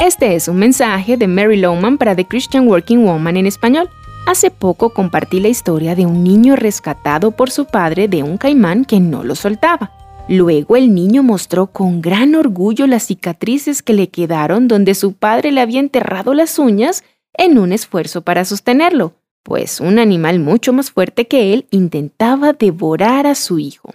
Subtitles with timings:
[0.00, 3.90] Este es un mensaje de Mary Lowman para The Christian Working Woman en español.
[4.26, 8.86] Hace poco compartí la historia de un niño rescatado por su padre de un caimán
[8.86, 9.92] que no lo soltaba.
[10.26, 15.52] Luego el niño mostró con gran orgullo las cicatrices que le quedaron donde su padre
[15.52, 17.04] le había enterrado las uñas
[17.34, 19.12] en un esfuerzo para sostenerlo,
[19.42, 23.90] pues un animal mucho más fuerte que él intentaba devorar a su hijo.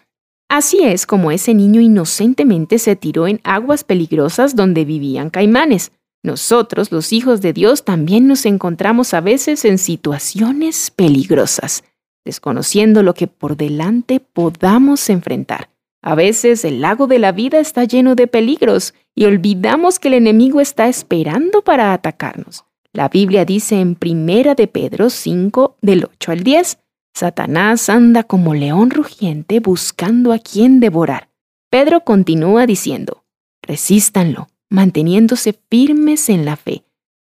[0.55, 5.91] Así es como ese niño inocentemente se tiró en aguas peligrosas donde vivían caimanes.
[6.23, 11.83] Nosotros, los hijos de Dios, también nos encontramos a veces en situaciones peligrosas,
[12.23, 15.67] desconociendo lo que por delante podamos enfrentar.
[16.01, 20.13] A veces el lago de la vida está lleno de peligros y olvidamos que el
[20.13, 22.63] enemigo está esperando para atacarnos.
[22.93, 26.77] La Biblia dice en Primera de Pedro 5 del 8 al 10,
[27.15, 31.29] Satanás anda como león rugiente buscando a quien devorar.
[31.69, 33.23] Pedro continúa diciendo,
[33.61, 36.83] resístanlo, manteniéndose firmes en la fe,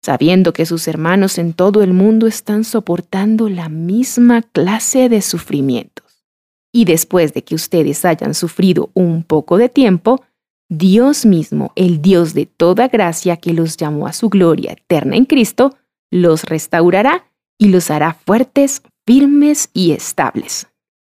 [0.01, 6.25] sabiendo que sus hermanos en todo el mundo están soportando la misma clase de sufrimientos.
[6.71, 10.23] Y después de que ustedes hayan sufrido un poco de tiempo,
[10.69, 15.25] Dios mismo, el Dios de toda gracia que los llamó a su gloria eterna en
[15.25, 15.75] Cristo,
[16.09, 17.25] los restaurará
[17.57, 20.67] y los hará fuertes, firmes y estables.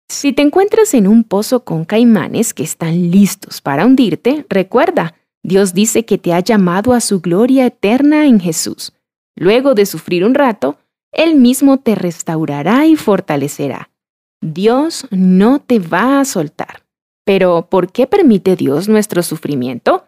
[0.07, 5.73] Si te encuentras en un pozo con caimanes que están listos para hundirte, recuerda, Dios
[5.73, 8.93] dice que te ha llamado a su gloria eterna en Jesús.
[9.35, 10.77] Luego de sufrir un rato,
[11.11, 13.89] Él mismo te restaurará y fortalecerá.
[14.41, 16.83] Dios no te va a soltar.
[17.25, 20.05] Pero, ¿por qué permite Dios nuestro sufrimiento?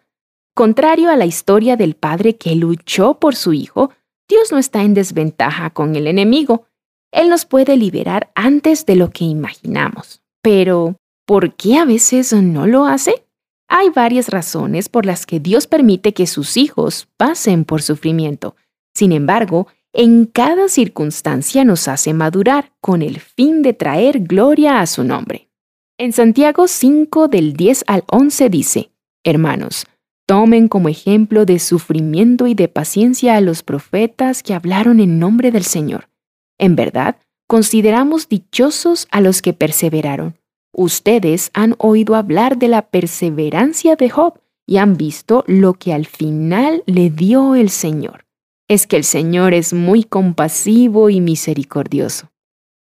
[0.53, 3.92] Contrario a la historia del padre que luchó por su hijo,
[4.30, 6.66] Dios no está en desventaja con el enemigo.
[7.11, 10.22] Él nos puede liberar antes de lo que imaginamos.
[10.41, 13.25] Pero, ¿por qué a veces no lo hace?
[13.69, 18.55] Hay varias razones por las que Dios permite que sus hijos pasen por sufrimiento.
[18.94, 24.87] Sin embargo, en cada circunstancia nos hace madurar con el fin de traer gloria a
[24.87, 25.49] su nombre.
[25.98, 28.92] En Santiago 5 del 10 al 11 dice,
[29.23, 29.86] Hermanos,
[30.27, 35.52] tomen como ejemplo de sufrimiento y de paciencia a los profetas que hablaron en nombre
[35.52, 36.10] del Señor.
[36.57, 40.37] En verdad, consideramos dichosos a los que perseveraron.
[40.73, 46.05] Ustedes han oído hablar de la perseverancia de Job y han visto lo que al
[46.05, 48.25] final le dio el Señor.
[48.67, 52.29] Es que el Señor es muy compasivo y misericordioso.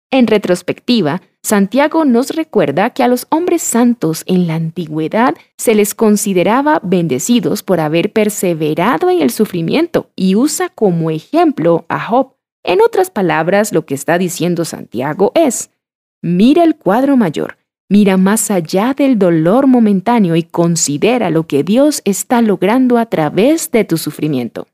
[0.09, 5.93] En retrospectiva, Santiago nos recuerda que a los hombres santos en la antigüedad se les
[5.93, 12.34] consideraba bendecidos por haber perseverado en el sufrimiento y usa como ejemplo a Job,
[12.65, 15.69] en otras palabras, lo que está diciendo Santiago es,
[16.21, 17.57] mira el cuadro mayor,
[17.89, 23.71] mira más allá del dolor momentáneo y considera lo que Dios está logrando a través
[23.71, 24.67] de tu sufrimiento.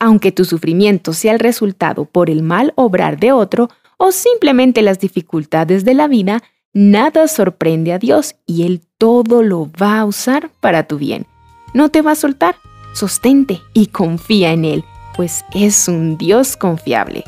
[0.00, 4.98] Aunque tu sufrimiento sea el resultado por el mal obrar de otro o simplemente las
[4.98, 10.50] dificultades de la vida, nada sorprende a Dios y Él todo lo va a usar
[10.60, 11.26] para tu bien.
[11.74, 12.56] No te va a soltar,
[12.94, 14.84] sostente y confía en Él,
[15.16, 17.24] pues es un Dios confiable.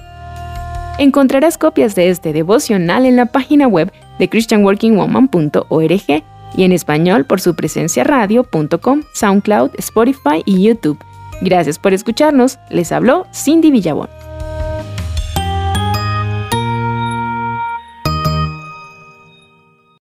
[0.98, 6.24] Encontrarás copias de este devocional en la página web de christianworkingwoman.org
[6.56, 10.98] y en español por su presencia radio.com, SoundCloud, Spotify y YouTube.
[11.42, 12.58] Gracias por escucharnos.
[12.70, 14.08] Les habló Cindy Villabón.